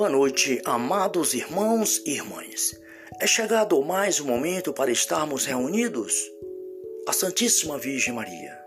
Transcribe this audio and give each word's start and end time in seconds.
Boa 0.00 0.08
noite, 0.08 0.62
amados 0.64 1.34
irmãos 1.34 2.00
e 2.06 2.12
irmãs. 2.12 2.74
É 3.20 3.26
chegado 3.26 3.82
mais 3.82 4.18
um 4.18 4.24
momento 4.24 4.72
para 4.72 4.90
estarmos 4.90 5.44
reunidos 5.44 6.14
à 7.06 7.12
Santíssima 7.12 7.76
Virgem 7.76 8.14
Maria, 8.14 8.58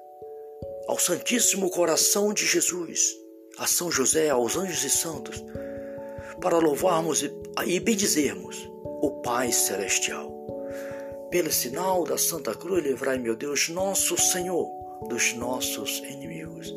ao 0.87 0.99
Santíssimo 0.99 1.71
Coração 1.71 2.31
de 2.35 2.45
Jesus, 2.45 3.15
a 3.57 3.65
São 3.65 3.89
José, 3.89 4.29
aos 4.29 4.55
anjos 4.55 4.83
e 4.83 4.91
santos, 4.91 5.43
para 6.39 6.59
louvarmos 6.59 7.23
e 7.65 7.79
bendizermos 7.79 8.69
o 9.01 9.19
Pai 9.23 9.51
Celestial. 9.51 10.31
Pelo 11.31 11.51
sinal 11.51 12.03
da 12.03 12.15
Santa 12.15 12.53
Cruz, 12.53 12.83
livrai, 12.83 13.17
meu 13.17 13.35
Deus, 13.35 13.69
nosso 13.69 14.15
Senhor, 14.19 14.69
dos 15.09 15.33
nossos 15.33 15.97
inimigos. 15.97 16.71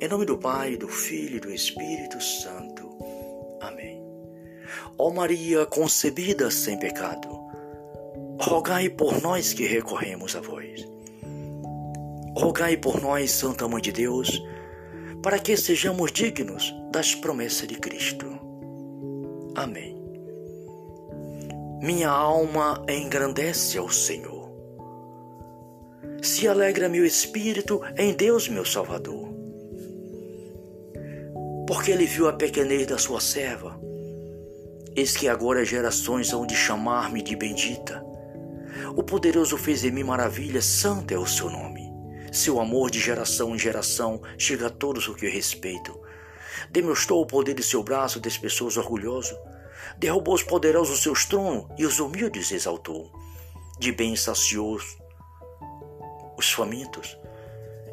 Em 0.00 0.06
nome 0.06 0.24
do 0.24 0.38
Pai, 0.38 0.76
do 0.76 0.86
Filho 0.86 1.38
e 1.38 1.40
do 1.40 1.52
Espírito 1.52 2.22
Santo. 2.22 2.87
Ó 4.98 5.10
Maria 5.10 5.64
concebida 5.66 6.50
sem 6.50 6.78
pecado, 6.78 7.28
rogai 8.40 8.88
por 8.88 9.22
nós 9.22 9.52
que 9.52 9.66
recorremos 9.66 10.34
a 10.34 10.40
vós. 10.40 10.86
Rogai 12.36 12.76
por 12.76 13.00
nós, 13.00 13.30
Santa 13.30 13.68
Mãe 13.68 13.80
de 13.80 13.92
Deus, 13.92 14.42
para 15.22 15.38
que 15.38 15.56
sejamos 15.56 16.12
dignos 16.12 16.74
das 16.92 17.14
promessas 17.14 17.68
de 17.68 17.76
Cristo. 17.76 18.26
Amém. 19.54 19.96
Minha 21.80 22.10
alma 22.10 22.84
engrandece 22.88 23.78
ao 23.78 23.88
Senhor. 23.88 24.48
Se 26.22 26.48
alegra 26.48 26.88
meu 26.88 27.06
espírito 27.06 27.80
em 27.96 28.12
Deus, 28.12 28.48
meu 28.48 28.64
Salvador 28.64 29.28
porque 31.68 31.90
ele 31.90 32.06
viu 32.06 32.26
a 32.26 32.32
pequenez 32.32 32.86
da 32.86 32.96
sua 32.96 33.20
serva. 33.20 33.78
Eis 34.98 35.16
que 35.16 35.28
agora 35.28 35.64
gerações 35.64 36.32
hão 36.32 36.44
de 36.44 36.56
chamar-me 36.56 37.22
de 37.22 37.36
bendita. 37.36 38.04
O 38.96 39.02
poderoso 39.04 39.56
fez 39.56 39.84
em 39.84 39.92
mim 39.92 40.02
maravilhas, 40.02 40.64
santo 40.64 41.14
é 41.14 41.16
o 41.16 41.24
seu 41.24 41.48
nome. 41.48 41.88
Seu 42.32 42.58
amor 42.58 42.90
de 42.90 42.98
geração 42.98 43.54
em 43.54 43.58
geração 43.60 44.20
chega 44.36 44.66
a 44.66 44.70
todos 44.70 45.06
o 45.06 45.14
que 45.14 45.24
eu 45.24 45.30
respeito. 45.30 45.96
Demonstrou 46.72 47.22
o 47.22 47.26
poder 47.28 47.54
de 47.54 47.62
seu 47.62 47.80
braço, 47.80 48.18
despeçou 48.18 48.66
os 48.66 48.76
orgulhosos. 48.76 49.38
Derrubou 49.96 50.34
os 50.34 50.42
poderosos 50.42 51.00
seus 51.00 51.24
tronos 51.26 51.68
e 51.78 51.86
os 51.86 52.00
humildes 52.00 52.50
exaltou. 52.50 53.12
De 53.78 53.92
bem 53.92 54.16
saciou 54.16 54.80
os 56.36 56.50
famintos 56.50 57.16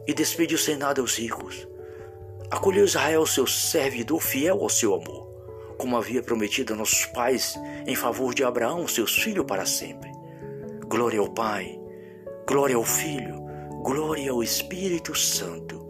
e 0.08 0.14
despediu 0.16 0.58
sem 0.58 0.75
nada 0.75 1.03
os 1.03 1.19
ricos 1.19 1.67
Acolheu 2.50 2.86
Israel, 2.86 3.25
seu 3.25 3.47
servidor 3.47 4.22
fiel 4.22 4.62
ao 4.62 4.69
seu 4.69 4.94
amor, 4.94 5.25
como 5.86 5.97
havia 5.97 6.23
prometido 6.23 6.73
a 6.73 6.75
nossos 6.75 7.05
pais 7.05 7.59
em 7.86 7.95
favor 7.95 8.33
de 8.33 8.44
Abraão, 8.44 8.88
seus 8.88 9.16
filhos 9.22 9.45
para 9.45 9.67
sempre. 9.67 10.11
Glória 10.88 11.19
ao 11.19 11.30
Pai, 11.30 11.80
glória 12.47 12.75
ao 12.75 12.83
Filho, 12.83 13.44
glória 13.83 14.31
ao 14.31 14.41
Espírito 14.41 15.13
Santo, 15.13 15.88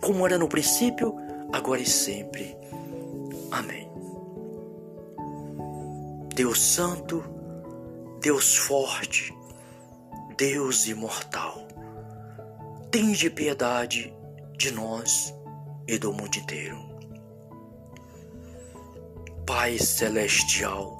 como 0.00 0.24
era 0.24 0.38
no 0.38 0.48
princípio, 0.48 1.16
agora 1.52 1.80
e 1.80 1.84
sempre. 1.84 2.56
Amém. 3.50 3.90
Deus 6.32 6.62
Santo, 6.62 7.24
Deus 8.20 8.56
forte, 8.56 9.36
Deus 10.36 10.86
imortal, 10.86 11.66
de 12.92 13.30
piedade 13.30 14.14
de 14.56 14.70
nós 14.70 15.34
e 15.88 15.98
do 15.98 16.12
mundo 16.12 16.36
inteiro. 16.36 16.89
Pai 19.52 19.76
Celestial, 19.78 20.96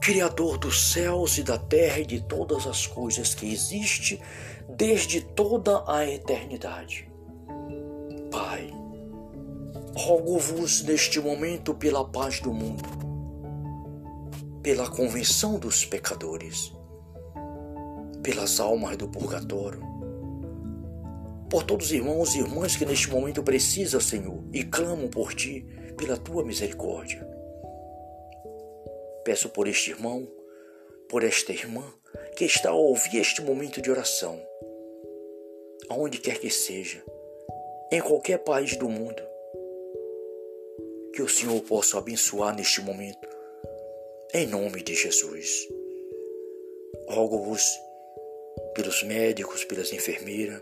Criador 0.00 0.58
dos 0.58 0.90
céus 0.90 1.38
e 1.38 1.44
da 1.44 1.56
terra 1.56 2.00
e 2.00 2.04
de 2.04 2.20
todas 2.20 2.66
as 2.66 2.88
coisas 2.88 3.36
que 3.36 3.52
existem 3.52 4.18
desde 4.68 5.20
toda 5.20 5.84
a 5.86 6.04
eternidade. 6.04 7.08
Pai, 8.32 8.68
rogo-vos 9.94 10.82
neste 10.82 11.20
momento 11.20 11.72
pela 11.72 12.04
paz 12.04 12.40
do 12.40 12.52
mundo, 12.52 12.82
pela 14.60 14.90
convenção 14.90 15.56
dos 15.56 15.84
pecadores, 15.84 16.74
pelas 18.24 18.58
almas 18.58 18.96
do 18.96 19.06
purgatório, 19.06 19.80
por 21.48 21.62
todos 21.62 21.86
os 21.86 21.92
irmãos 21.92 22.34
e 22.34 22.40
irmãs 22.40 22.74
que 22.74 22.84
neste 22.84 23.08
momento 23.08 23.40
precisam, 23.40 24.00
Senhor, 24.00 24.42
e 24.52 24.64
clamam 24.64 25.06
por 25.06 25.32
Ti, 25.32 25.64
pela 25.96 26.16
Tua 26.16 26.44
misericórdia. 26.44 27.26
Peço 29.24 29.48
por 29.48 29.66
este 29.66 29.90
irmão, 29.90 30.28
por 31.08 31.22
esta 31.24 31.52
irmã 31.52 31.84
que 32.36 32.44
está 32.44 32.70
a 32.70 32.74
ouvir 32.74 33.18
este 33.18 33.40
momento 33.40 33.80
de 33.80 33.90
oração, 33.90 34.40
aonde 35.88 36.18
quer 36.18 36.38
que 36.38 36.50
seja, 36.50 37.02
em 37.90 38.00
qualquer 38.00 38.38
país 38.38 38.76
do 38.76 38.88
mundo, 38.88 39.22
que 41.12 41.22
o 41.22 41.28
Senhor 41.28 41.60
possa 41.62 41.98
abençoar 41.98 42.54
neste 42.56 42.80
momento, 42.80 43.28
em 44.32 44.46
nome 44.46 44.82
de 44.82 44.94
Jesus. 44.94 45.68
Rogo-vos 47.08 47.62
pelos 48.74 49.02
médicos, 49.04 49.64
pelas 49.64 49.92
enfermeiras, 49.92 50.60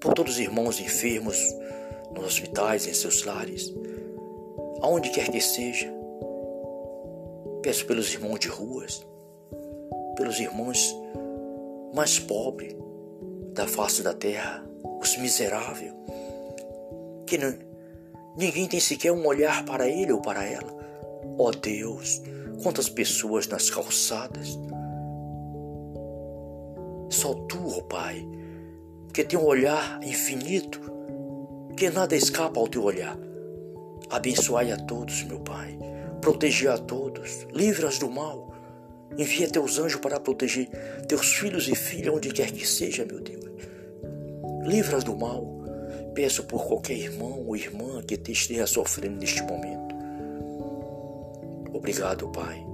por 0.00 0.12
todos 0.12 0.34
os 0.34 0.40
irmãos 0.40 0.78
enfermos 0.78 1.38
nos 2.14 2.24
hospitais, 2.26 2.86
em 2.86 2.94
seus 2.94 3.24
lares, 3.24 3.72
aonde 4.80 5.10
quer 5.10 5.30
que 5.30 5.40
seja. 5.40 5.92
Peço 7.62 7.86
pelos 7.86 8.12
irmãos 8.12 8.38
de 8.38 8.48
ruas, 8.48 9.06
pelos 10.16 10.38
irmãos 10.40 10.94
mais 11.94 12.18
pobres 12.18 12.74
da 13.52 13.66
face 13.66 14.02
da 14.02 14.14
terra, 14.14 14.64
os 15.00 15.16
miseráveis, 15.16 15.92
que 17.26 17.38
não, 17.38 17.54
ninguém 18.36 18.66
tem 18.66 18.80
sequer 18.80 19.12
um 19.12 19.26
olhar 19.26 19.64
para 19.64 19.88
ele 19.88 20.12
ou 20.12 20.20
para 20.20 20.44
ela. 20.44 20.72
Ó 21.38 21.48
oh 21.48 21.50
Deus, 21.50 22.20
quantas 22.62 22.88
pessoas 22.88 23.46
nas 23.46 23.70
calçadas. 23.70 24.58
Só 27.10 27.34
tu, 27.48 27.58
ó 27.58 27.78
oh 27.78 27.82
Pai, 27.82 28.26
que 29.12 29.22
tem 29.22 29.38
um 29.38 29.44
olhar 29.44 30.02
infinito, 30.02 30.80
que 31.82 31.90
nada 31.90 32.14
escapa 32.14 32.60
ao 32.60 32.68
teu 32.68 32.84
olhar. 32.84 33.18
Abençoai 34.08 34.70
a 34.70 34.76
todos, 34.76 35.24
meu 35.24 35.40
Pai. 35.40 35.76
Proteger 36.20 36.70
a 36.70 36.78
todos, 36.78 37.44
livra-os 37.52 37.98
do 37.98 38.08
mal. 38.08 38.54
Envia 39.18 39.50
teus 39.50 39.80
anjos 39.80 40.00
para 40.00 40.20
proteger 40.20 40.68
teus 41.08 41.34
filhos 41.34 41.66
e 41.66 41.74
filhas, 41.74 42.14
onde 42.14 42.32
quer 42.32 42.52
que 42.52 42.64
seja, 42.64 43.04
meu 43.04 43.18
Deus. 43.18 43.50
Livra-os 44.62 45.02
do 45.02 45.16
mal. 45.16 45.44
Peço 46.14 46.44
por 46.44 46.64
qualquer 46.68 46.96
irmão 46.96 47.44
ou 47.44 47.56
irmã 47.56 48.00
que 48.00 48.16
te 48.16 48.30
esteja 48.30 48.64
sofrendo 48.64 49.16
neste 49.16 49.42
momento. 49.42 49.96
Obrigado, 51.72 52.28
Pai. 52.28 52.64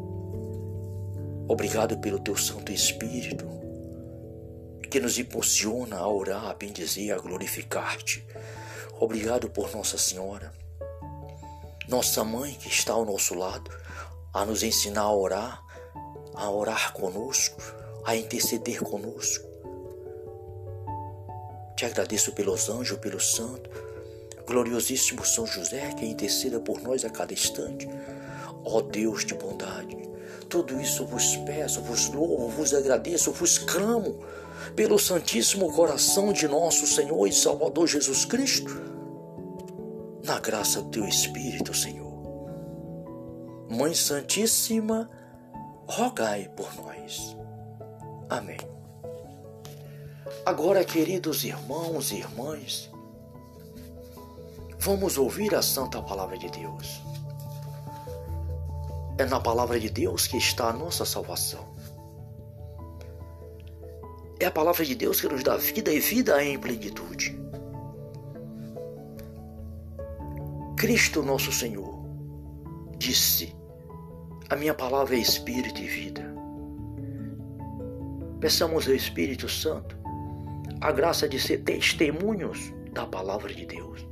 Obrigado 1.49 1.97
pelo 1.97 2.19
teu 2.19 2.37
Santo 2.37 2.71
Espírito 2.71 3.47
que 4.91 5.01
nos 5.01 5.19
impulsiona 5.19 5.97
a 5.97 6.09
orar, 6.09 6.47
a 6.47 6.55
bendizer, 6.55 7.15
a 7.15 7.19
glorificar-te. 7.19 8.25
Obrigado 9.01 9.49
por 9.49 9.71
Nossa 9.73 9.97
Senhora, 9.97 10.53
nossa 11.89 12.25
mãe 12.25 12.55
que 12.55 12.67
está 12.67 12.95
ao 12.95 13.05
nosso 13.05 13.33
lado, 13.33 13.71
a 14.35 14.45
nos 14.45 14.65
ensinar 14.65 15.03
a 15.03 15.13
orar, 15.13 15.63
a 16.35 16.51
orar 16.51 16.93
conosco, 16.93 17.63
a 18.05 18.17
interceder 18.17 18.81
conosco. 18.81 19.47
Te 21.77 21.87
agradeço 21.87 22.33
pelos 22.33 22.69
anjos, 22.69 22.99
pelo 22.99 23.21
santo, 23.21 23.71
gloriosíssimo 24.45 25.25
São 25.25 25.47
José 25.47 25.95
que 25.95 26.05
interceda 26.05 26.59
por 26.59 26.81
nós 26.83 27.05
a 27.05 27.11
cada 27.11 27.33
instante. 27.33 27.89
Ó 28.65 28.81
Deus 28.81 29.25
de 29.25 29.35
bondade, 29.35 29.97
tudo 30.49 30.81
isso 30.81 31.07
vos 31.07 31.37
peço, 31.47 31.81
vos 31.83 32.09
louvo, 32.09 32.49
vos 32.49 32.75
agradeço, 32.75 33.31
vos 33.31 33.59
clamo 33.59 34.19
pelo 34.75 34.99
Santíssimo 34.99 35.73
Coração 35.73 36.33
de 36.33 36.47
nosso 36.47 36.87
Senhor 36.87 37.27
e 37.27 37.33
Salvador 37.33 37.87
Jesus 37.87 38.25
Cristo, 38.25 38.71
na 40.25 40.39
graça 40.39 40.83
do 40.83 40.91
Teu 40.91 41.05
Espírito, 41.07 41.75
Senhor. 41.75 42.09
Mãe 43.71 43.95
Santíssima, 43.95 45.11
rogai 45.87 46.49
por 46.57 46.75
nós. 46.77 47.37
Amém. 48.29 48.59
Agora, 50.45 50.85
queridos 50.85 51.45
irmãos 51.45 52.11
e 52.11 52.17
irmãs, 52.17 52.91
vamos 54.79 55.19
ouvir 55.19 55.55
a 55.55 55.63
Santa 55.63 56.01
Palavra 56.03 56.39
de 56.39 56.51
Deus. 56.51 57.03
É 59.19 59.25
na 59.27 59.41
Palavra 59.41 59.79
de 59.79 59.91
Deus 59.91 60.27
que 60.27 60.37
está 60.37 60.69
a 60.69 60.73
nossa 60.73 61.05
salvação. 61.05 61.78
É 64.41 64.47
a 64.47 64.51
palavra 64.51 64.85
de 64.85 64.95
Deus 64.95 65.21
que 65.21 65.29
nos 65.29 65.43
dá 65.43 65.57
vida 65.57 65.93
e 65.93 65.99
vida 65.99 66.43
em 66.43 66.59
plenitude. 66.59 67.39
Cristo 70.77 71.23
nosso 71.23 71.51
Senhor 71.51 71.99
disse: 72.97 73.55
A 74.49 74.57
minha 74.57 74.75
palavra 74.75 75.17
é 75.17 75.19
espírito 75.19 75.81
e 75.81 75.87
vida. 75.87 76.35
Peçamos 78.41 78.87
ao 78.87 78.95
Espírito 78.95 79.49
Santo 79.49 79.99
a 80.81 80.93
graça 80.93 81.29
de 81.29 81.41
ser 81.41 81.59
testemunhos 81.65 82.73
da 82.93 83.05
palavra 83.05 83.53
de 83.53 83.67
Deus, 83.67 84.07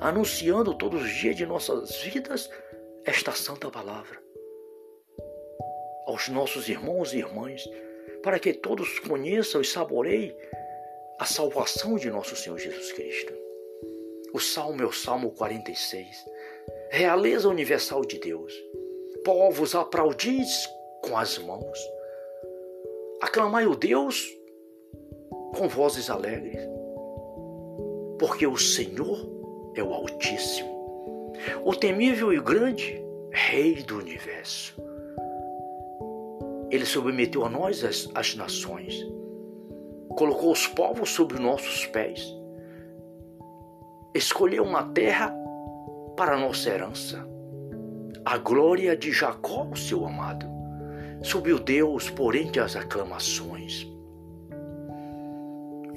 anunciando 0.00 0.74
todos 0.74 1.02
os 1.02 1.14
dias 1.14 1.36
de 1.36 1.46
nossas 1.46 1.96
vidas 2.02 2.50
esta 3.06 3.32
santa 3.32 3.70
palavra 3.70 4.24
aos 6.06 6.28
nossos 6.28 6.68
irmãos 6.68 7.12
e 7.12 7.18
irmãs, 7.18 7.68
para 8.24 8.38
que 8.40 8.54
todos 8.54 8.98
conheçam 9.00 9.60
e 9.60 9.64
saboreiem 9.66 10.34
a 11.18 11.26
salvação 11.26 11.96
de 11.96 12.10
nosso 12.10 12.34
Senhor 12.34 12.58
Jesus 12.58 12.90
Cristo. 12.92 13.34
O 14.32 14.40
salmo 14.40 14.82
é 14.82 14.86
o 14.86 14.92
Salmo 14.92 15.30
46. 15.32 16.24
Realeza 16.90 17.48
universal 17.50 18.00
de 18.00 18.18
Deus. 18.18 18.52
Povos 19.22 19.74
aplaudis 19.74 20.66
com 21.02 21.18
as 21.18 21.36
mãos. 21.36 21.78
Aclamai 23.20 23.66
o 23.66 23.76
Deus 23.76 24.26
com 25.54 25.68
vozes 25.68 26.08
alegres. 26.08 26.66
Porque 28.18 28.46
o 28.46 28.56
Senhor 28.56 29.72
é 29.76 29.82
o 29.82 29.92
Altíssimo, 29.92 31.32
o 31.62 31.74
temível 31.74 32.32
e 32.32 32.40
grande 32.40 33.02
Rei 33.30 33.82
do 33.82 33.98
universo. 33.98 34.83
Ele 36.74 36.84
submeteu 36.84 37.44
a 37.44 37.48
nós 37.48 37.84
as, 37.84 38.10
as 38.16 38.34
nações, 38.34 39.06
colocou 40.16 40.50
os 40.50 40.66
povos 40.66 41.10
sobre 41.10 41.38
nossos 41.38 41.86
pés, 41.86 42.20
escolheu 44.12 44.64
uma 44.64 44.82
terra 44.82 45.32
para 46.16 46.36
nossa 46.36 46.68
herança, 46.68 47.24
a 48.24 48.36
glória 48.38 48.96
de 48.96 49.12
Jacó, 49.12 49.72
seu 49.76 50.04
amado. 50.04 50.46
Subiu 51.22 51.60
Deus 51.60 52.10
por 52.10 52.34
entre 52.34 52.60
as 52.60 52.74
aclamações. 52.74 53.86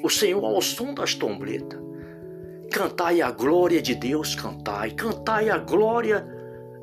O 0.03 0.11
Senhor 0.11 0.45
ao 0.45 0.61
som 0.61 0.93
das 0.93 1.15
trombetas. 1.15 1.81
Cantai 2.71 3.19
a 3.23 3.31
glória 3.31 3.81
de 3.81 3.95
Deus, 3.95 4.35
cantai. 4.35 4.91
Cantai 4.91 5.49
a 5.49 5.57
glória 5.57 6.23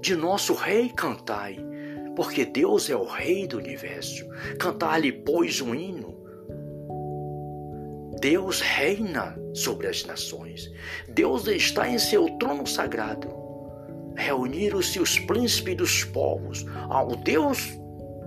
de 0.00 0.16
nosso 0.16 0.52
Rei, 0.52 0.88
cantai. 0.88 1.73
Porque 2.14 2.44
Deus 2.44 2.88
é 2.88 2.96
o 2.96 3.04
Rei 3.04 3.46
do 3.46 3.58
universo. 3.58 4.26
Cantar-lhe, 4.58 5.12
pois, 5.12 5.60
um 5.60 5.74
hino. 5.74 6.14
Deus 8.20 8.60
reina 8.60 9.38
sobre 9.52 9.86
as 9.86 10.04
nações. 10.04 10.72
Deus 11.08 11.46
está 11.46 11.88
em 11.88 11.98
seu 11.98 12.28
trono 12.38 12.66
sagrado. 12.66 13.28
Reuniram-se 14.16 15.00
os 15.00 15.18
príncipes 15.18 15.76
dos 15.76 16.04
povos 16.04 16.64
ao 16.88 17.16
Deus 17.16 17.78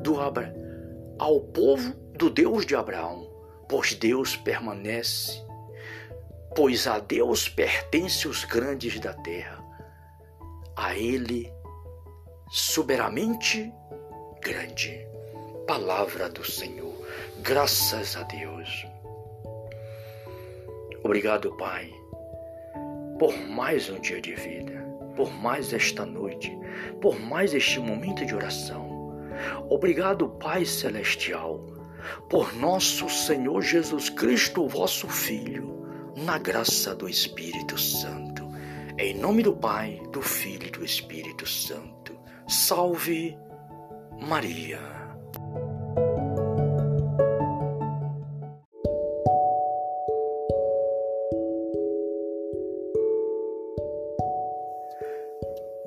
do 0.03 0.19
Abra, 0.19 0.55
ao 1.17 1.41
povo 1.41 1.95
do 2.15 2.29
Deus 2.29 2.65
de 2.65 2.75
Abraão, 2.75 3.27
pois 3.67 3.93
Deus 3.93 4.35
permanece, 4.35 5.43
pois 6.55 6.87
a 6.87 6.99
Deus 6.99 7.49
pertence 7.49 8.27
os 8.27 8.43
grandes 8.45 8.99
da 8.99 9.13
terra. 9.13 9.63
A 10.75 10.95
ele 10.95 11.51
soberanamente 12.49 13.73
grande. 14.41 15.05
Palavra 15.67 16.29
do 16.29 16.43
Senhor. 16.43 16.95
Graças 17.41 18.15
a 18.15 18.23
Deus. 18.23 18.85
Obrigado, 21.03 21.55
Pai, 21.57 21.93
por 23.19 23.37
mais 23.47 23.89
um 23.89 23.99
dia 23.99 24.19
de 24.19 24.33
vida, 24.35 24.73
por 25.15 25.31
mais 25.31 25.71
esta 25.71 26.05
noite, 26.05 26.57
por 27.01 27.19
mais 27.19 27.53
este 27.53 27.79
momento 27.79 28.25
de 28.25 28.35
oração. 28.35 29.13
Obrigado, 29.69 30.29
Pai 30.29 30.65
Celestial, 30.65 31.59
por 32.29 32.53
nosso 32.55 33.09
Senhor 33.09 33.61
Jesus 33.61 34.09
Cristo, 34.09 34.67
vosso 34.67 35.07
Filho, 35.07 35.85
na 36.15 36.37
graça 36.37 36.95
do 36.95 37.07
Espírito 37.07 37.77
Santo. 37.77 38.47
Em 38.97 39.13
nome 39.13 39.43
do 39.43 39.55
Pai, 39.55 40.01
do 40.11 40.21
Filho 40.21 40.67
e 40.67 40.71
do 40.71 40.83
Espírito 40.83 41.45
Santo. 41.45 42.16
Salve 42.49 43.37
Maria. 44.21 44.79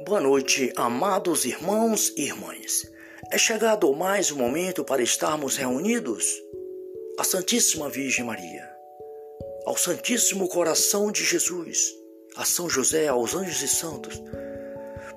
Boa 0.04 0.20
noite, 0.20 0.70
amados 0.76 1.46
irmãos 1.46 2.12
e 2.14 2.24
irmãs. 2.24 2.82
É 3.32 3.38
chegado 3.38 3.90
mais 3.94 4.30
um 4.30 4.36
momento 4.36 4.84
para 4.84 5.02
estarmos 5.02 5.56
reunidos 5.56 6.26
à 7.18 7.24
Santíssima 7.24 7.88
Virgem 7.88 8.26
Maria, 8.26 8.70
ao 9.64 9.78
Santíssimo 9.78 10.46
Coração 10.46 11.10
de 11.10 11.24
Jesus, 11.24 11.94
a 12.36 12.44
São 12.44 12.68
José, 12.68 13.08
aos 13.08 13.34
anjos 13.34 13.62
e 13.62 13.68
santos, 13.68 14.22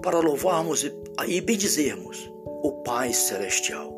para 0.02 0.20
louvarmos 0.20 0.86
e 0.86 1.03
bendizermos 1.42 2.32
o 2.46 2.72
Pai 2.84 3.14
Celestial. 3.14 3.94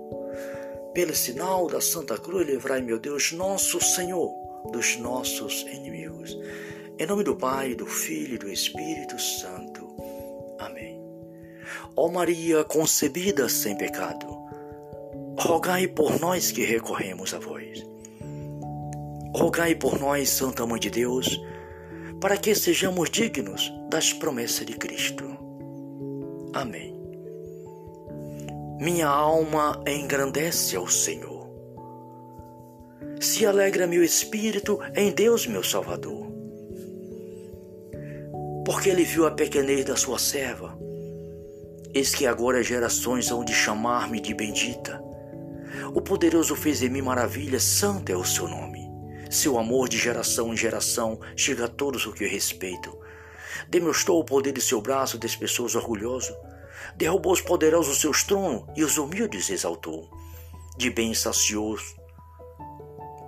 Pelo 0.94 1.13
sinal 1.13 1.67
da 1.67 1.81
Santa 1.81 2.17
Cruz, 2.17 2.47
livrai, 2.47 2.81
meu 2.81 3.00
Deus, 3.00 3.31
nosso 3.31 3.81
Senhor, 3.81 4.31
dos 4.71 4.97
nossos 4.97 5.62
inimigos. 5.63 6.38
Em 6.97 7.06
nome 7.06 7.23
do 7.23 7.35
Pai, 7.35 7.75
do 7.75 7.85
Filho 7.85 8.35
e 8.35 8.38
do 8.38 8.50
Espírito 8.50 9.19
Santo. 9.19 9.85
Amém. 10.59 11.01
Ó 11.95 12.09
Maria 12.09 12.63
concebida 12.63 13.50
sem 13.50 13.75
pecado, 13.77 14.27
rogai 15.38 15.88
por 15.88 16.19
nós 16.19 16.51
que 16.51 16.63
recorremos 16.63 17.33
a 17.33 17.39
vós. 17.39 17.85
Rogai 19.35 19.75
por 19.75 20.00
nós, 20.00 20.29
Santa 20.29 20.65
Mãe 20.65 20.79
de 20.79 20.89
Deus, 20.89 21.39
para 22.21 22.38
que 22.38 22.56
sejamos 22.56 23.09
dignos 23.09 23.71
das 23.89 24.13
promessas 24.13 24.65
de 24.65 24.73
Cristo. 24.73 25.25
Amém. 26.53 26.94
Minha 28.80 29.07
alma 29.07 29.83
engrandece 29.88 30.75
ao 30.75 30.88
Senhor. 30.88 31.50
Se 33.19 33.45
alegra 33.45 33.88
meu 33.88 34.04
espírito 34.04 34.80
em 34.95 35.12
Deus, 35.12 35.47
meu 35.47 35.64
Salvador 35.64 36.26
porque 38.66 38.90
ele 38.90 39.04
viu 39.04 39.28
a 39.28 39.31
pequenez 39.31 39.85
da 39.85 39.95
sua 39.95 40.18
serva. 40.18 40.76
Eis 41.94 42.16
que 42.16 42.26
agora 42.26 42.64
gerações 42.64 43.30
hão 43.30 43.45
de 43.45 43.54
chamar-me 43.54 44.19
de 44.19 44.33
bendita. 44.33 44.99
O 45.94 46.02
poderoso 46.02 46.56
fez 46.56 46.81
em 46.81 46.90
mim 46.90 47.04
maravilhas, 47.04 47.64
santo 47.64 48.11
é 48.11 48.18
o 48.18 48.26
seu 48.26 48.47
nome. 48.47 48.90
Seu 49.30 49.59
amor 49.59 49.88
de 49.88 49.97
geração 49.97 50.52
em 50.52 50.57
geração 50.57 51.19
chega 51.35 51.66
a 51.66 51.68
todos 51.68 52.07
o 52.07 52.11
que 52.11 52.26
respeitam. 52.26 52.97
Demonstrou 53.69 54.19
o 54.19 54.26
poder 54.26 54.52
de 54.52 54.61
seu 54.61 54.81
braço, 54.81 55.18
despeçou 55.18 55.68
os 55.68 55.76
orgulhosos. 55.76 56.35
Derrubou 56.95 57.33
os 57.33 57.42
poderosos 57.42 57.99
seus 57.99 58.23
tronos 58.23 58.63
e 58.75 58.83
os 58.83 58.97
humildes 58.97 59.49
exaltou. 59.49 60.09
De 60.77 60.89
bem 60.89 61.13
saciou 61.13 61.77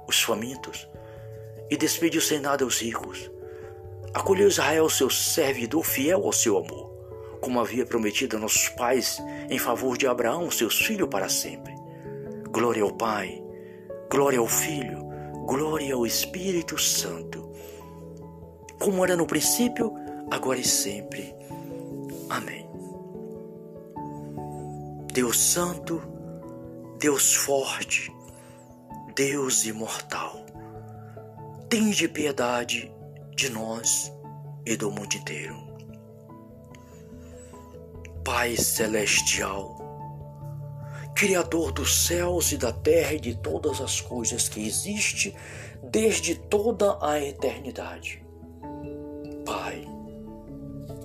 os 0.07 0.21
famintos 0.21 0.87
e 1.69 1.77
despediu 1.77 2.21
sem 2.21 2.39
nada 2.39 2.65
os 2.65 2.79
ricos 2.79 3.29
Acolheu 4.17 4.47
Israel, 4.47 4.89
seu 4.89 5.11
servidor 5.11 5.83
fiel 5.83 6.25
ao 6.25 6.33
seu 6.33 6.57
amor, 6.57 6.89
como 7.39 7.59
havia 7.59 7.85
prometido 7.85 8.37
a 8.37 8.39
nossos 8.39 8.69
pais 8.69 9.21
em 9.47 9.59
favor 9.59 9.95
de 9.95 10.07
Abraão, 10.07 10.49
seus 10.49 10.79
filhos 10.79 11.07
para 11.07 11.29
sempre. 11.29 11.71
Glória 12.49 12.81
ao 12.81 12.91
Pai, 12.91 13.43
glória 14.09 14.39
ao 14.39 14.47
Filho, 14.47 15.05
glória 15.45 15.93
ao 15.93 16.03
Espírito 16.03 16.79
Santo, 16.79 17.47
como 18.79 19.03
era 19.03 19.15
no 19.15 19.27
princípio, 19.27 19.93
agora 20.31 20.57
e 20.57 20.65
sempre. 20.65 21.35
Amém. 22.27 22.66
Deus 25.17 25.39
Santo, 25.39 26.00
Deus 27.00 27.33
forte, 27.33 28.13
Deus 29.15 29.65
imortal, 29.65 30.45
tende 31.67 32.07
piedade 32.07 32.93
de 33.36 33.50
nós 33.50 34.13
e 34.63 34.77
do 34.77 34.91
mundo 34.91 35.15
inteiro. 35.15 35.57
Pai 38.24 38.55
Celestial, 38.57 39.75
Criador 41.15 41.71
dos 41.71 42.05
céus 42.05 42.51
e 42.51 42.57
da 42.57 42.71
terra 42.71 43.13
e 43.13 43.19
de 43.19 43.33
todas 43.33 43.81
as 43.81 44.00
coisas 44.00 44.47
que 44.47 44.67
existem 44.67 45.33
desde 45.81 46.36
toda 46.36 46.95
a 47.01 47.19
eternidade. 47.19 48.24
Pai, 49.43 49.83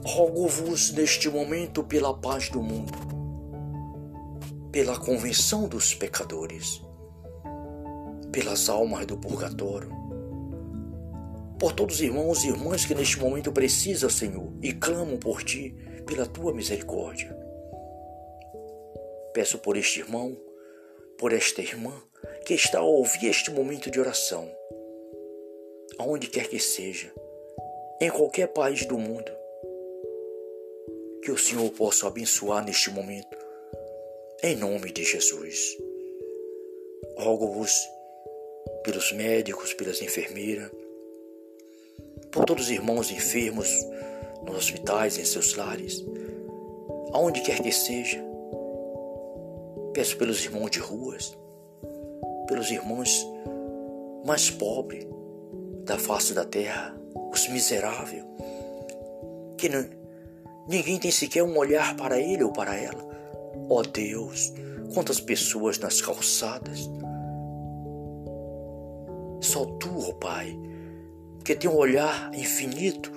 rogo-vos 0.05 0.93
neste 0.93 1.31
momento 1.31 1.83
pela 1.83 2.13
paz 2.13 2.51
do 2.51 2.63
mundo, 2.63 3.12
pela 4.73 4.99
convenção 4.99 5.69
dos 5.69 5.95
pecadores, 5.95 6.83
pelas 8.33 8.71
almas 8.71 9.05
do 9.05 9.19
purgatório, 9.19 9.91
por 11.61 11.75
todos 11.75 11.97
os 11.97 12.01
irmãos 12.01 12.43
e 12.43 12.49
irmãs 12.49 12.87
que 12.87 12.95
neste 12.95 13.19
momento 13.21 13.53
precisam, 13.53 14.09
Senhor, 14.09 14.51
e 14.63 14.73
clamam 14.73 15.19
por 15.19 15.43
Ti, 15.45 15.77
pela 16.07 16.25
Tua 16.25 16.55
misericórdia. 16.55 17.37
Peço 19.35 19.59
por 19.59 19.77
este 19.77 20.01
irmão, 20.01 20.35
por 21.19 21.35
esta 21.35 21.61
irmã 21.61 21.93
que 22.47 22.55
está 22.55 22.79
a 22.79 22.83
ouvir 22.83 23.27
este 23.27 23.51
momento 23.51 23.91
de 23.91 24.01
oração, 24.01 24.51
aonde 25.99 26.29
quer 26.29 26.49
que 26.49 26.59
seja, 26.59 27.13
em 28.01 28.11
qualquer 28.11 28.49
país 28.49 28.87
do 28.87 28.97
mundo, 28.99 29.31
que 31.23 31.31
o 31.31 31.39
Senhor 31.39 31.71
possa 31.73 32.09
abençoar 32.09 32.65
neste 32.65 32.91
momento, 32.91 33.42
em 34.43 34.57
nome 34.57 34.91
de 34.91 35.05
Jesus. 35.05 35.79
Rogo-vos 37.17 37.73
pelos 38.83 39.13
médicos, 39.13 39.73
pelas 39.73 40.03
enfermeiras, 40.03 40.69
por 42.33 42.45
todos 42.45 42.65
os 42.65 42.71
irmãos 42.71 43.13
enfermos 43.13 43.69
nos 44.45 44.57
hospitais, 44.57 45.17
em 45.17 45.25
seus 45.25 45.55
lares, 45.55 46.05
aonde 47.13 47.41
quer 47.43 47.63
que 47.63 47.71
seja. 47.71 48.21
Peço 49.95 50.17
pelos 50.17 50.45
irmãos 50.45 50.71
de 50.71 50.81
ruas, 50.81 51.39
pelos 52.49 52.69
irmãos 52.69 53.25
mais 54.27 54.51
pobres 54.51 55.07
da 55.85 55.97
face 55.97 56.35
da 56.35 56.45
terra, 56.45 56.97
os 57.31 57.47
miseráveis, 57.47 58.25
que 59.57 59.69
não, 59.69 59.89
ninguém 60.69 60.99
tem 60.99 61.13
sequer 61.13 61.45
um 61.45 61.57
olhar 61.57 61.97
para 61.97 62.19
ele 62.19 62.43
ou 62.43 62.53
para 62.53 62.75
ela. 62.75 63.12
Ó 63.73 63.79
oh 63.79 63.83
Deus, 63.83 64.53
quantas 64.93 65.19
pessoas 65.19 65.79
nas 65.79 66.03
calçadas. 66.03 66.91
Só 69.41 69.65
tu, 69.65 69.89
ó 69.99 70.11
oh 70.11 70.15
Pai, 70.15 70.55
que 71.43 71.55
tem 71.55 71.71
um 71.71 71.77
olhar 71.77 72.31
infinito, 72.35 73.11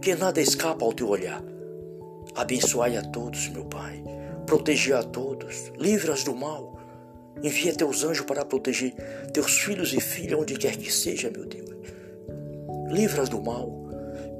que 0.00 0.14
nada 0.14 0.40
escapa 0.40 0.84
ao 0.84 0.92
teu 0.92 1.08
olhar. 1.08 1.42
Abençoai 2.36 2.96
a 2.96 3.02
todos, 3.02 3.48
meu 3.48 3.64
Pai. 3.64 4.04
Protege 4.46 4.92
a 4.92 5.02
todos, 5.02 5.72
livra-os 5.76 6.22
do 6.22 6.34
mal 6.34 6.76
Envia 7.42 7.74
teus 7.74 8.02
anjos 8.02 8.24
para 8.24 8.44
proteger 8.44 8.94
teus 9.32 9.58
filhos 9.58 9.92
e 9.92 10.00
filhas 10.00 10.40
onde 10.40 10.56
quer 10.56 10.76
que 10.76 10.90
seja, 10.90 11.30
meu 11.30 11.44
Deus. 11.44 11.70
Livra-os 12.88 13.28
do 13.28 13.42
mal. 13.42 13.84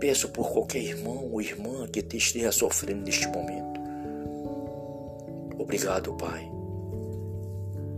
Peço 0.01 0.29
por 0.31 0.51
qualquer 0.51 0.83
irmão 0.83 1.31
ou 1.31 1.43
irmã 1.43 1.87
que 1.87 2.01
te 2.01 2.17
esteja 2.17 2.53
sofrendo 2.53 3.03
neste 3.03 3.29
momento. 3.29 3.76
Obrigado, 5.67 6.15
Pai. 6.15 6.49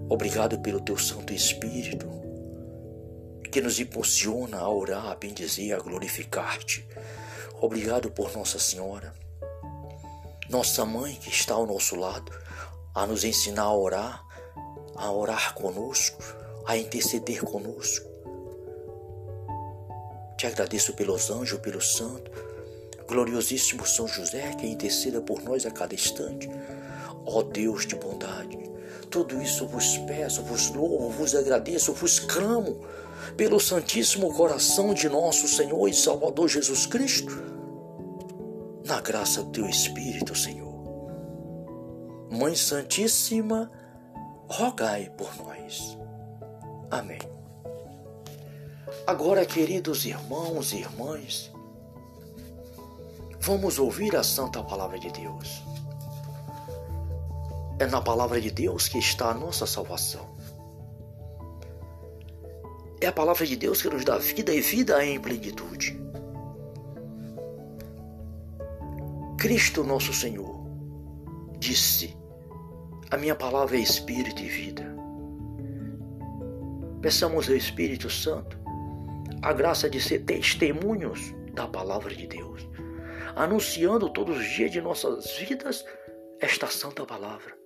Obrigado 0.09 0.59
pelo 0.61 0.81
teu 0.81 0.97
Santo 0.97 1.35
Espírito 1.35 2.09
que 3.53 3.61
nos 3.61 3.79
impulsiona 3.79 4.59
a 4.59 4.71
orar, 4.71 5.09
a 5.09 5.15
bendizer, 5.15 5.77
a 5.77 5.79
glorificar-te. 5.79 6.89
Obrigado 7.61 8.11
por 8.11 8.35
Nossa 8.35 8.59
Senhora, 8.59 9.13
nossa 10.49 10.87
mãe 10.87 11.15
que 11.17 11.29
está 11.29 11.53
ao 11.53 11.67
nosso 11.67 11.95
lado, 11.95 12.33
a 12.95 13.07
nos 13.07 13.23
ensinar 13.23 13.65
a 13.65 13.75
orar, 13.75 14.25
a 14.97 15.13
orar 15.13 15.53
conosco, 15.53 16.23
a 16.67 16.75
interceder 16.75 17.43
conosco. 17.43 18.09
Te 20.39 20.47
agradeço 20.47 20.95
pelos 20.95 21.31
anjos, 21.31 21.61
pelo 21.61 21.83
santo, 21.83 22.31
gloriosíssimo 23.07 23.85
São 23.85 24.09
José, 24.09 24.55
que 24.55 24.67
interceda 24.67 25.21
por 25.21 25.43
nós 25.43 25.67
a 25.67 25.71
cada 25.71 25.95
instante. 25.95 26.49
Ó 27.31 27.43
Deus 27.43 27.85
de 27.85 27.95
bondade, 27.95 28.59
tudo 29.11 29.41
isso 29.43 29.67
vos 29.67 29.99
peço, 29.99 30.43
vos 30.43 30.71
louvo, 30.71 31.11
vos 31.11 31.35
agradeço, 31.35 31.93
vos 31.93 32.19
clamo 32.19 32.81
pelo 33.37 33.61
Santíssimo 33.61 34.33
Coração 34.33 34.95
de 34.95 35.11
nosso 35.11 35.47
Senhor 35.47 35.87
e 35.87 35.93
Salvador 35.93 36.49
Jesus 36.49 36.87
Cristo, 36.87 37.31
na 38.87 39.03
graça 39.03 39.43
do 39.43 39.51
Teu 39.51 39.69
Espírito, 39.69 40.35
Senhor. 40.35 40.73
Mãe 42.31 42.55
Santíssima, 42.55 43.71
rogai 44.49 45.11
por 45.11 45.31
nós. 45.37 45.99
Amém. 46.91 47.21
Agora, 49.07 49.45
queridos 49.45 50.07
irmãos 50.07 50.73
e 50.73 50.77
irmãs, 50.79 51.53
vamos 53.39 53.79
ouvir 53.79 54.17
a 54.17 54.23
santa 54.23 54.63
palavra 54.63 54.99
de 54.99 55.11
Deus. 55.11 55.63
É 57.81 57.87
na 57.87 58.01
palavra 58.01 58.41
de 58.41 58.51
Deus 58.51 58.89
que 58.89 58.99
está 58.99 59.31
a 59.31 59.35
nossa 59.35 59.65
salvação. 59.65 60.29
É 63.01 63.07
a 63.07 63.13
palavra 63.13 63.47
de 63.47 63.55
Deus 63.55 63.81
que 63.81 63.89
nos 63.89 64.05
dá 64.05 64.19
vida 64.19 64.53
e 64.53 64.61
vida 64.61 65.05
em 65.05 65.21
plenitude. 65.21 65.97
Cristo 69.39 69.85
nosso 69.85 70.13
Senhor 70.13 70.59
disse: 71.61 72.17
a 73.13 73.17
minha 73.17 73.37
palavra 73.37 73.77
é 73.77 73.81
espírito 73.81 74.43
e 74.43 74.49
vida. 74.49 74.85
Peçamos 77.01 77.49
ao 77.49 77.55
Espírito 77.55 78.11
Santo 78.11 78.59
a 79.41 79.53
graça 79.53 79.89
de 79.89 80.01
ser 80.01 80.25
testemunhos 80.25 81.33
da 81.55 81.69
palavra 81.69 82.13
de 82.13 82.27
Deus, 82.27 82.69
anunciando 83.37 84.11
todos 84.11 84.37
os 84.37 84.49
dias 84.49 84.73
de 84.73 84.81
nossas 84.81 85.31
vidas 85.39 85.85
esta 86.41 86.67
santa 86.67 87.07
palavra 87.07 87.58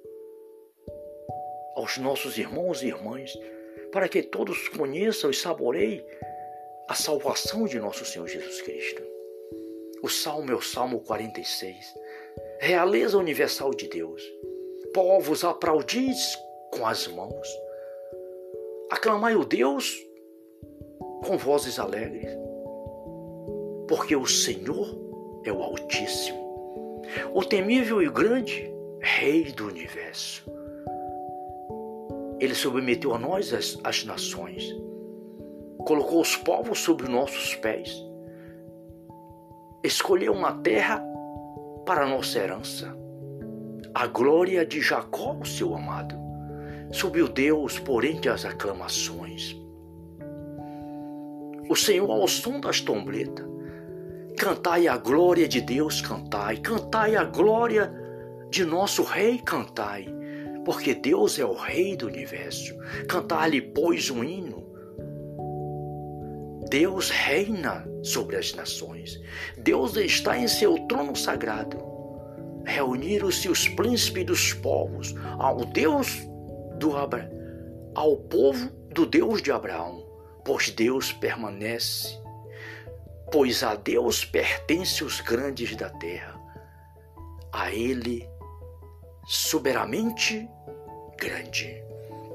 aos 1.82 1.98
nossos 1.98 2.38
irmãos 2.38 2.82
e 2.82 2.86
irmãs, 2.86 3.36
para 3.90 4.08
que 4.08 4.22
todos 4.22 4.68
conheçam 4.68 5.30
e 5.30 5.34
saboreiem 5.34 6.04
a 6.88 6.94
salvação 6.94 7.66
de 7.66 7.78
nosso 7.78 8.04
Senhor 8.04 8.28
Jesus 8.28 8.62
Cristo. 8.62 9.02
O 10.02 10.08
salmo 10.08 10.50
é 10.50 10.54
o 10.54 10.62
Salmo 10.62 11.00
46, 11.00 11.94
realeza 12.60 13.18
universal 13.18 13.74
de 13.74 13.88
Deus 13.88 14.22
povos, 14.92 15.42
aplaudis 15.42 16.38
com 16.70 16.86
as 16.86 17.06
mãos. 17.08 17.48
Aclamai 18.90 19.34
o 19.34 19.44
Deus 19.44 19.98
com 21.24 21.38
vozes 21.38 21.78
alegres, 21.78 22.30
porque 23.88 24.14
o 24.14 24.26
Senhor 24.26 24.86
é 25.44 25.52
o 25.52 25.62
Altíssimo, 25.62 27.02
o 27.32 27.44
temível 27.44 28.02
e 28.02 28.08
grande 28.08 28.70
Rei 29.00 29.50
do 29.50 29.66
universo. 29.66 30.44
Ele 32.42 32.54
submeteu 32.54 33.14
a 33.14 33.18
nós 33.18 33.52
as, 33.54 33.78
as 33.84 34.04
nações, 34.04 34.64
colocou 35.86 36.20
os 36.20 36.36
povos 36.36 36.80
sob 36.80 37.08
nossos 37.08 37.54
pés, 37.56 37.94
escolheu 39.84 40.32
uma 40.32 40.52
terra 40.60 41.02
para 41.86 42.06
nossa 42.06 42.38
herança 42.38 43.02
a 43.94 44.06
glória 44.06 44.64
de 44.64 44.80
Jacó, 44.80 45.38
seu 45.44 45.74
amado. 45.74 46.14
Subiu 46.90 47.28
Deus 47.28 47.78
por 47.78 48.04
entre 48.04 48.30
as 48.30 48.44
aclamações. 48.44 49.54
O 51.68 51.76
Senhor 51.76 52.10
ao 52.10 52.26
som 52.26 52.58
das 52.58 52.80
trombetas. 52.80 53.46
Cantai 54.38 54.88
a 54.88 54.96
glória 54.96 55.46
de 55.46 55.60
Deus, 55.60 56.00
cantai. 56.00 56.56
Cantai 56.56 57.16
a 57.16 57.24
glória 57.24 57.92
de 58.50 58.64
nosso 58.64 59.02
Rei, 59.02 59.38
cantai. 59.38 60.06
Porque 60.64 60.94
Deus 60.94 61.38
é 61.38 61.44
o 61.44 61.54
Rei 61.54 61.96
do 61.96 62.06
universo. 62.06 62.76
Cantai-lhe, 63.08 63.60
pois, 63.60 64.10
um 64.10 64.22
hino. 64.22 64.70
Deus 66.70 67.10
reina 67.10 67.86
sobre 68.02 68.36
as 68.36 68.54
nações. 68.54 69.20
Deus 69.58 69.96
está 69.96 70.38
em 70.38 70.48
seu 70.48 70.78
trono 70.86 71.14
sagrado 71.14 71.92
reuniram-se 72.64 73.48
os 73.48 73.68
príncipes 73.68 74.24
dos 74.24 74.52
povos 74.54 75.14
ao 75.38 75.64
Deus 75.64 76.26
do 76.78 76.96
Abra, 76.96 77.30
ao 77.94 78.16
povo 78.16 78.70
do 78.90 79.06
Deus 79.06 79.42
de 79.42 79.50
Abraão, 79.50 80.04
pois 80.44 80.70
Deus 80.70 81.12
permanece, 81.12 82.18
pois 83.30 83.62
a 83.62 83.74
Deus 83.74 84.24
pertence 84.24 85.04
os 85.04 85.20
grandes 85.20 85.74
da 85.76 85.90
terra, 85.90 86.40
a 87.52 87.70
Ele 87.70 88.28
soberanamente 89.26 90.48
grande. 91.18 91.82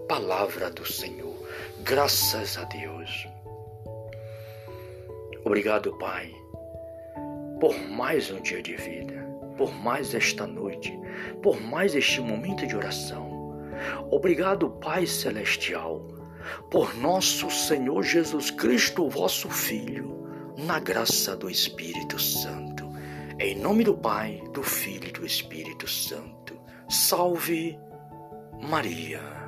Palavra 0.08 0.70
do 0.72 0.86
Senhor, 0.86 1.36
graças 1.84 2.58
a 2.58 2.64
Deus. 2.66 3.28
Obrigado, 5.44 5.98
Pai, 5.98 6.34
por 7.60 7.78
mais 7.90 8.32
um 8.32 8.42
dia 8.42 8.62
de 8.62 8.76
vida 8.76 9.28
por 9.58 9.74
mais 9.74 10.14
esta 10.14 10.46
noite, 10.46 10.98
por 11.42 11.60
mais 11.60 11.96
este 11.96 12.22
momento 12.22 12.66
de 12.66 12.76
oração. 12.76 13.36
Obrigado, 14.12 14.70
Pai 14.70 15.06
Celestial, 15.08 16.00
por 16.70 16.96
nosso 16.96 17.50
Senhor 17.50 18.04
Jesus 18.04 18.52
Cristo, 18.52 19.10
vosso 19.10 19.50
Filho, 19.50 20.16
na 20.58 20.80
graça 20.80 21.36
do 21.36 21.50
Espírito 21.50 22.20
Santo. 22.20 22.88
Em 23.40 23.56
nome 23.56 23.84
do 23.84 23.96
Pai, 23.96 24.42
do 24.54 24.64
Filho 24.64 25.10
e 25.10 25.12
do 25.12 25.26
Espírito 25.26 25.88
Santo. 25.88 26.57
Salve 26.90 27.78
Maria. 28.62 29.47